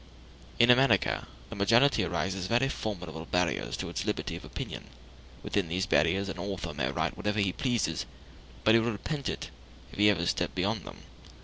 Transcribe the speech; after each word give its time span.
In 0.57 0.71
America 0.71 1.27
the 1.51 1.55
majority 1.55 2.03
raises 2.05 2.47
very 2.47 2.69
formidable 2.69 3.25
barriers 3.27 3.77
to 3.77 3.93
the 3.93 4.03
liberty 4.03 4.35
of 4.35 4.43
opinion: 4.43 4.85
within 5.43 5.67
these 5.67 5.85
barriers 5.85 6.27
an 6.27 6.39
author 6.39 6.73
may 6.73 6.89
write 6.91 7.15
whatever 7.15 7.39
he 7.39 7.53
pleases, 7.53 8.07
but 8.63 8.73
he 8.73 8.79
will 8.81 8.93
repent 8.93 9.29
it 9.29 9.51
if 9.91 9.99
he 9.99 10.09
ever 10.09 10.25
step 10.25 10.55
beyond 10.55 10.85
them. 10.85 11.03